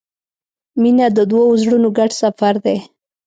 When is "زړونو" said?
1.61-1.89